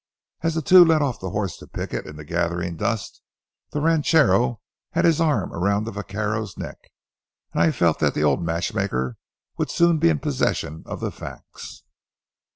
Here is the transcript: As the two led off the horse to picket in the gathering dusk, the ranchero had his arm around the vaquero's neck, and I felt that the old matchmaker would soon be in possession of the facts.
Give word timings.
As 0.41 0.55
the 0.55 0.63
two 0.63 0.83
led 0.83 1.03
off 1.03 1.19
the 1.19 1.29
horse 1.29 1.57
to 1.57 1.67
picket 1.67 2.07
in 2.07 2.15
the 2.15 2.25
gathering 2.25 2.75
dusk, 2.75 3.17
the 3.69 3.79
ranchero 3.81 4.59
had 4.93 5.05
his 5.05 5.21
arm 5.21 5.53
around 5.53 5.83
the 5.83 5.91
vaquero's 5.91 6.57
neck, 6.57 6.79
and 7.53 7.61
I 7.61 7.69
felt 7.71 7.99
that 7.99 8.15
the 8.15 8.23
old 8.23 8.41
matchmaker 8.41 9.17
would 9.59 9.69
soon 9.69 9.99
be 9.99 10.09
in 10.09 10.17
possession 10.17 10.81
of 10.87 11.01
the 11.01 11.11
facts. 11.11 11.83